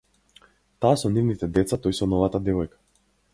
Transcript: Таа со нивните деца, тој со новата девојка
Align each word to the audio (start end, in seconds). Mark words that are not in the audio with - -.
Таа 0.85 0.93
со 1.01 1.11
нивните 1.17 1.51
деца, 1.59 1.79
тој 1.85 1.97
со 1.99 2.09
новата 2.15 2.43
девојка 2.49 2.81